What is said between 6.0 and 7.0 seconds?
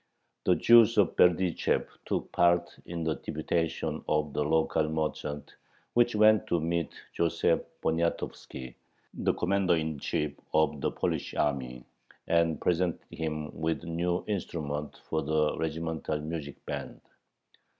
went to meet